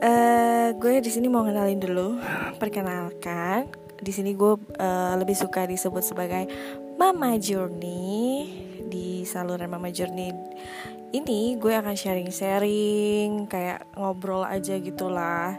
Uh, 0.00 0.72
Gue 0.80 1.04
di 1.04 1.12
sini 1.12 1.28
mau 1.28 1.44
kenalin 1.44 1.76
dulu. 1.76 2.16
Perkenalkan 2.56 3.68
di 3.98 4.12
sini 4.14 4.34
gue 4.34 4.54
uh, 4.58 5.14
lebih 5.18 5.34
suka 5.34 5.66
disebut 5.66 6.02
sebagai 6.02 6.46
Mama 6.98 7.36
Journey. 7.38 8.46
Di 8.88 9.28
saluran 9.28 9.68
Mama 9.68 9.92
Journey 9.92 10.32
ini 11.08 11.56
gue 11.56 11.72
akan 11.72 11.96
sharing-sharing 11.96 13.48
kayak 13.48 13.88
ngobrol 13.96 14.44
aja 14.44 14.76
gitulah 14.76 15.56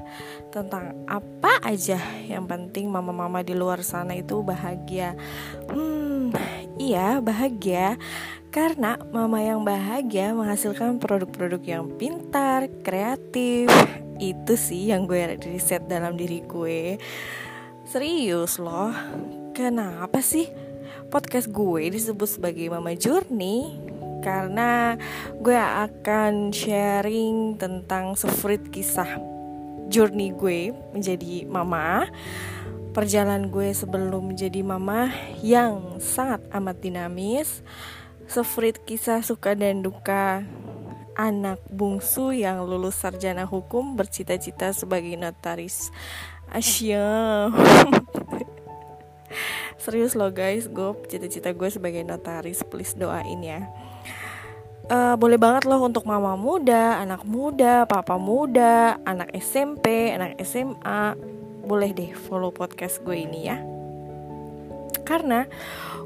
tentang 0.54 0.94
apa 1.10 1.58
aja 1.66 1.98
yang 2.30 2.46
penting 2.46 2.86
mama-mama 2.86 3.42
di 3.42 3.58
luar 3.58 3.82
sana 3.82 4.14
itu 4.14 4.46
bahagia. 4.46 5.18
Hmm 5.74 6.34
iya 6.78 7.18
bahagia. 7.18 7.98
Karena 8.50 8.98
mama 9.14 9.42
yang 9.46 9.62
bahagia 9.62 10.34
menghasilkan 10.34 10.98
produk-produk 10.98 11.62
yang 11.62 11.86
pintar 11.98 12.70
kreatif. 12.82 13.70
Itu 14.22 14.54
sih 14.54 14.90
yang 14.90 15.06
gue 15.06 15.38
riset 15.42 15.86
dalam 15.86 16.18
diri 16.18 16.46
gue 16.46 16.98
serius 17.90 18.62
loh 18.62 18.94
kenapa 19.58 20.22
sih 20.22 20.46
podcast 21.10 21.50
gue 21.50 21.90
disebut 21.90 22.38
sebagai 22.38 22.70
mama 22.70 22.94
journey? 22.94 23.82
Karena 24.22 24.94
gue 25.42 25.58
akan 25.58 26.54
sharing 26.54 27.58
tentang 27.58 28.14
sefrit 28.14 28.62
kisah 28.70 29.18
journey 29.90 30.30
gue 30.38 30.70
menjadi 30.94 31.50
mama 31.50 32.06
perjalanan 32.94 33.50
gue 33.50 33.74
sebelum 33.74 34.38
menjadi 34.38 34.62
mama 34.62 35.10
yang 35.42 35.98
sangat 35.98 36.46
amat 36.54 36.78
dinamis 36.86 37.66
sefrit 38.30 38.86
kisah 38.86 39.26
suka 39.26 39.58
dan 39.58 39.82
duka 39.82 40.46
anak 41.18 41.58
bungsu 41.68 42.32
yang 42.32 42.64
lulus 42.64 43.02
sarjana 43.02 43.44
hukum 43.44 44.00
bercita-cita 44.00 44.72
sebagai 44.72 45.18
notaris 45.20 45.92
Asyam. 46.50 47.54
Serius 49.80 50.18
loh 50.18 50.34
guys, 50.34 50.68
gue 50.68 50.92
cita-cita 51.08 51.56
gue 51.56 51.70
sebagai 51.72 52.04
notaris, 52.04 52.66
please 52.68 52.98
doain 52.98 53.42
ya. 53.42 53.70
Uh, 54.90 55.14
boleh 55.14 55.38
banget 55.38 55.70
loh 55.70 55.86
untuk 55.86 56.02
mama 56.10 56.34
muda, 56.34 56.98
anak 56.98 57.22
muda, 57.22 57.86
papa 57.86 58.18
muda, 58.18 58.98
anak 59.06 59.30
SMP, 59.38 60.10
anak 60.10 60.42
SMA, 60.42 61.14
boleh 61.62 61.94
deh 61.94 62.18
follow 62.18 62.50
podcast 62.50 62.98
gue 63.06 63.14
ini 63.14 63.46
ya. 63.46 63.62
Karena 65.10 65.50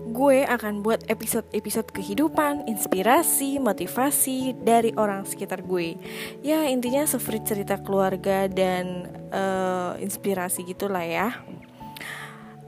gue 0.08 0.48
akan 0.48 0.80
buat 0.80 1.04
episode-episode 1.12 1.92
kehidupan, 1.92 2.72
inspirasi, 2.72 3.60
motivasi 3.60 4.56
dari 4.64 4.96
orang 4.96 5.28
sekitar 5.28 5.60
gue. 5.60 6.00
Ya 6.40 6.64
intinya 6.72 7.04
seperti 7.04 7.52
cerita 7.52 7.84
keluarga 7.84 8.48
dan 8.48 9.12
uh, 9.36 10.00
inspirasi 10.00 10.64
gitulah 10.64 11.04
ya. 11.04 11.36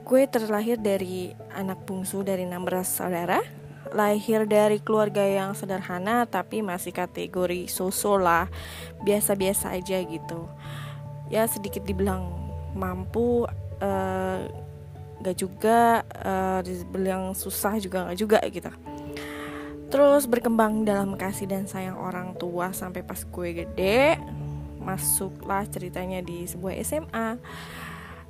Gue 0.04 0.28
terlahir 0.28 0.76
dari 0.76 1.32
anak 1.56 1.88
bungsu 1.88 2.20
dari 2.20 2.44
enam 2.44 2.68
belas 2.68 2.92
saudara 2.92 3.40
lahir 3.94 4.44
dari 4.50 4.82
keluarga 4.82 5.22
yang 5.22 5.54
sederhana 5.54 6.26
tapi 6.26 6.58
masih 6.58 6.90
kategori 6.90 7.70
sosok 7.70 8.18
lah 8.18 8.44
biasa-biasa 9.06 9.78
aja 9.78 10.02
gitu 10.02 10.50
ya 11.30 11.46
sedikit 11.46 11.86
dibilang 11.86 12.26
mampu 12.74 13.46
uh, 13.80 14.65
gak 15.22 15.36
juga 15.36 16.02
uh, 16.24 16.60
dibilang 16.60 17.32
susah 17.32 17.78
juga 17.80 18.10
gak 18.10 18.18
juga 18.18 18.38
gitu. 18.48 18.70
Terus 19.86 20.26
berkembang 20.26 20.82
dalam 20.82 21.14
kasih 21.14 21.46
dan 21.46 21.64
sayang 21.70 21.96
orang 21.96 22.34
tua 22.34 22.74
sampai 22.74 23.06
pas 23.06 23.22
gue 23.22 23.48
gede 23.64 24.18
masuklah 24.82 25.66
ceritanya 25.66 26.22
di 26.22 26.46
sebuah 26.46 26.74
SMA 26.82 27.28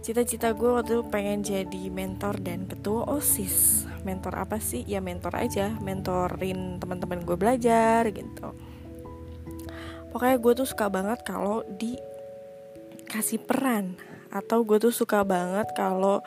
Cita-cita 0.06 0.54
gue 0.54 0.70
waktu 0.70 1.02
itu 1.02 1.04
pengen 1.10 1.42
jadi 1.42 1.91
mentor 1.91 2.38
dan 2.38 2.70
ketua 2.70 3.10
OSIS. 3.10 3.91
Mentor 4.06 4.38
apa 4.38 4.62
sih? 4.62 4.86
Ya 4.86 5.03
mentor 5.03 5.34
aja 5.34 5.74
Mentorin 5.82 6.78
teman-teman 6.78 7.26
gue 7.26 7.34
belajar 7.34 8.06
gitu. 8.14 8.54
Pokoknya 10.14 10.38
gue 10.38 10.53
tuh 10.62 10.68
suka 10.70 10.86
banget 10.86 11.26
kalau 11.26 11.66
dikasih 11.74 13.42
peran 13.42 13.98
Atau 14.30 14.62
gue 14.62 14.78
tuh 14.78 14.94
suka 14.94 15.26
banget 15.26 15.66
kalau 15.74 16.22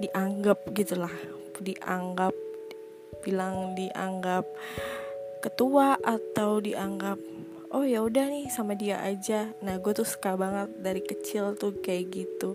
dianggap 0.00 0.58
gitu 0.74 0.98
lah 0.98 1.12
Dianggap 1.60 2.34
Bilang 3.24 3.72
dianggap 3.72 4.44
ketua 5.40 5.96
atau 6.00 6.60
dianggap 6.60 7.16
oh 7.74 7.82
ya 7.82 8.06
udah 8.06 8.30
nih 8.30 8.46
sama 8.54 8.78
dia 8.78 9.02
aja. 9.02 9.50
Nah 9.60 9.82
gue 9.82 9.92
tuh 9.92 10.06
suka 10.06 10.38
banget 10.38 10.70
dari 10.78 11.02
kecil 11.02 11.58
tuh 11.58 11.74
kayak 11.82 12.14
gitu. 12.14 12.54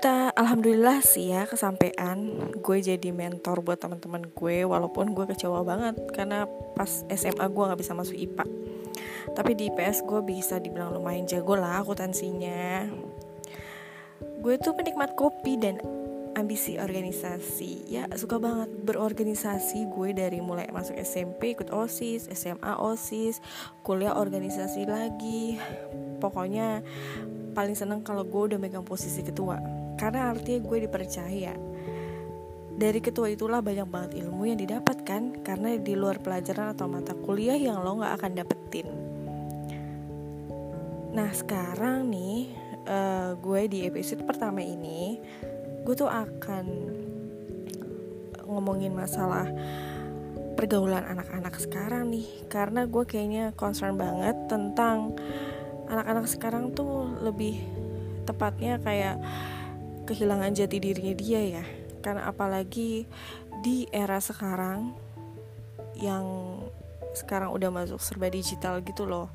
Ta, 0.00 0.32
alhamdulillah 0.32 1.00
sih 1.00 1.32
ya 1.32 1.48
kesampaian 1.48 2.16
gue 2.52 2.78
jadi 2.84 3.10
mentor 3.12 3.64
buat 3.64 3.80
teman-teman 3.80 4.28
gue 4.28 4.64
walaupun 4.68 5.16
gue 5.16 5.24
kecewa 5.24 5.64
banget 5.64 5.96
karena 6.12 6.44
pas 6.76 7.04
SMA 7.08 7.46
gue 7.48 7.64
nggak 7.64 7.80
bisa 7.80 7.96
masuk 7.96 8.12
IPA 8.12 8.44
tapi 9.32 9.56
di 9.56 9.72
IPS 9.72 10.04
gue 10.04 10.20
bisa 10.20 10.60
dibilang 10.60 10.92
lumayan 10.92 11.24
jago 11.24 11.56
lah 11.56 11.80
akuntansinya 11.80 12.92
gue 14.44 14.54
tuh 14.60 14.76
penikmat 14.76 15.16
kopi 15.16 15.56
dan 15.56 15.80
ambisi 16.36 16.76
organisasi. 16.76 17.88
Ya 17.88 18.04
suka 18.12 18.36
banget 18.36 18.68
berorganisasi. 18.84 19.88
Gue 19.88 20.12
dari 20.12 20.44
mulai 20.44 20.68
masuk 20.68 20.94
SMP 21.00 21.56
ikut 21.56 21.72
osis 21.72 22.28
SMA 22.28 22.76
osis 22.76 23.40
kuliah 23.80 24.14
organisasi 24.20 24.84
lagi. 24.84 25.56
Pokoknya 26.20 26.84
paling 27.56 27.72
seneng 27.72 28.04
kalau 28.04 28.28
gue 28.28 28.52
udah 28.52 28.58
megang 28.60 28.84
posisi 28.84 29.24
ketua. 29.24 29.56
Karena 29.96 30.28
artinya 30.28 30.60
gue 30.60 30.78
dipercaya. 30.84 31.56
Dari 32.76 33.00
ketua 33.00 33.32
itulah 33.32 33.64
banyak 33.64 33.88
banget 33.88 34.20
ilmu 34.20 34.52
yang 34.52 34.60
didapatkan 34.60 35.40
karena 35.40 35.80
di 35.80 35.96
luar 35.96 36.20
pelajaran 36.20 36.76
atau 36.76 36.84
mata 36.84 37.16
kuliah 37.16 37.56
yang 37.56 37.80
lo 37.80 37.96
nggak 37.96 38.14
akan 38.20 38.32
dapetin. 38.36 38.88
Nah 41.16 41.32
sekarang 41.32 42.12
nih 42.12 42.52
uh, 42.84 43.32
gue 43.40 43.60
di 43.72 43.88
episode 43.88 44.20
pertama 44.28 44.60
ini 44.60 45.16
gue 45.86 45.94
tuh 45.94 46.10
akan 46.10 46.66
ngomongin 48.42 48.90
masalah 48.90 49.46
pergaulan 50.58 51.06
anak-anak 51.06 51.54
sekarang 51.62 52.10
nih 52.10 52.26
karena 52.50 52.90
gue 52.90 53.06
kayaknya 53.06 53.54
concern 53.54 53.94
banget 53.94 54.34
tentang 54.50 55.14
anak-anak 55.86 56.26
sekarang 56.26 56.74
tuh 56.74 57.06
lebih 57.22 57.62
tepatnya 58.26 58.82
kayak 58.82 59.22
kehilangan 60.10 60.58
jati 60.58 60.82
dirinya 60.82 61.14
dia 61.14 61.62
ya. 61.62 61.64
Karena 62.02 62.26
apalagi 62.26 63.06
di 63.62 63.86
era 63.94 64.18
sekarang 64.18 64.90
yang 65.98 66.26
sekarang 67.14 67.54
udah 67.54 67.70
masuk 67.70 68.02
serba 68.02 68.28
digital 68.28 68.82
gitu 68.84 69.08
loh 69.08 69.32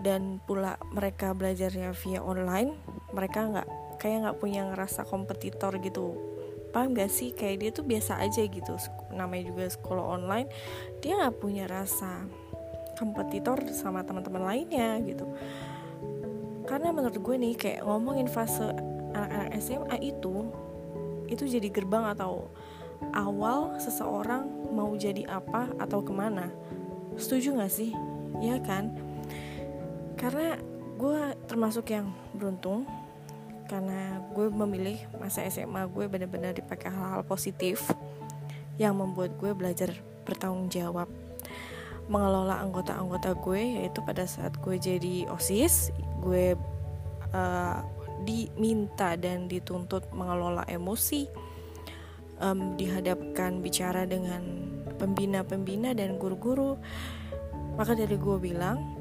dan 0.00 0.38
pula 0.44 0.76
mereka 0.92 1.32
belajarnya 1.32 1.96
via 1.96 2.20
online 2.20 2.76
mereka 3.16 3.48
nggak 3.48 3.68
kayak 3.96 4.28
nggak 4.28 4.38
punya 4.38 4.68
ngerasa 4.68 5.08
kompetitor 5.08 5.76
gitu. 5.80 6.16
Paham 6.74 6.92
gak 6.92 7.08
sih? 7.08 7.32
Kayak 7.32 7.56
dia 7.56 7.70
tuh 7.72 7.84
biasa 7.88 8.20
aja 8.20 8.44
gitu 8.44 8.76
namanya 9.16 9.48
juga 9.48 9.64
sekolah 9.64 10.20
online 10.20 10.48
dia 11.00 11.16
nggak 11.16 11.40
punya 11.40 11.64
rasa 11.64 12.28
kompetitor 13.00 13.64
sama 13.72 14.04
teman-teman 14.04 14.44
lainnya 14.44 15.00
gitu. 15.04 15.24
Karena 16.68 16.92
menurut 16.92 17.16
gue 17.16 17.36
nih 17.40 17.54
kayak 17.56 17.80
ngomongin 17.86 18.28
fase 18.28 18.68
anak-anak 19.16 19.56
SMA 19.62 19.96
itu 20.04 20.50
itu 21.26 21.44
jadi 21.48 21.68
gerbang 21.72 22.12
atau 22.12 22.52
awal 23.16 23.76
seseorang 23.80 24.48
mau 24.72 24.92
jadi 24.96 25.24
apa 25.28 25.72
atau 25.80 26.04
ke 26.04 26.12
mana. 26.12 26.52
Setuju 27.16 27.56
gak 27.56 27.72
sih? 27.72 27.96
Ya 28.44 28.60
kan 28.60 28.92
karena 30.16 30.56
gue 30.96 31.36
termasuk 31.44 31.92
yang 31.92 32.08
beruntung 32.32 32.88
karena 33.66 34.22
gue 34.32 34.46
memilih 34.48 34.98
masa 35.20 35.44
SMA 35.50 35.84
gue 35.90 36.06
benar-benar 36.06 36.56
dipakai 36.56 36.88
hal-hal 36.88 37.26
positif 37.26 37.84
yang 38.80 38.96
membuat 38.96 39.36
gue 39.36 39.52
belajar 39.52 39.90
bertanggung 40.24 40.72
jawab 40.72 41.10
mengelola 42.06 42.62
anggota-anggota 42.62 43.34
gue 43.42 43.82
yaitu 43.82 43.98
pada 44.06 44.24
saat 44.24 44.54
gue 44.62 44.78
jadi 44.78 45.26
osis 45.28 45.90
gue 46.22 46.54
uh, 47.34 47.78
diminta 48.22 49.18
dan 49.18 49.50
dituntut 49.50 50.08
mengelola 50.14 50.64
emosi 50.70 51.28
um, 52.40 52.74
dihadapkan 52.78 53.60
bicara 53.60 54.08
dengan 54.08 54.42
pembina-pembina 54.96 55.92
dan 55.92 56.16
guru-guru. 56.16 56.80
Maka 57.76 57.92
dari 57.92 58.16
gue 58.16 58.36
bilang 58.40 58.95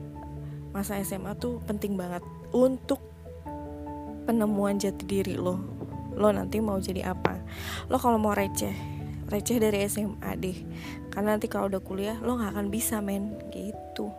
masa 0.75 0.99
SMA 0.99 1.39
tuh 1.39 1.63
penting 1.63 1.95
banget 1.95 2.19
untuk 2.51 2.99
penemuan 4.27 4.75
jati 4.75 5.07
diri 5.07 5.39
lo. 5.39 5.55
Lo 6.19 6.35
nanti 6.35 6.59
mau 6.59 6.75
jadi 6.75 7.15
apa? 7.15 7.39
Lo 7.87 7.95
kalau 7.95 8.19
mau 8.19 8.35
receh 8.35 8.75
receh 9.31 9.57
dari 9.57 9.87
SMA 9.87 10.35
deh. 10.35 10.57
Karena 11.09 11.39
nanti 11.39 11.47
kalau 11.47 11.71
udah 11.71 11.79
kuliah 11.79 12.19
lo 12.19 12.35
nggak 12.35 12.51
akan 12.51 12.67
bisa 12.67 12.99
men. 12.99 13.39
Gitu. 13.55 14.11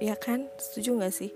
Ya 0.00 0.16
kan? 0.16 0.48
Setuju 0.56 0.96
nggak 0.96 1.14
sih 1.14 1.30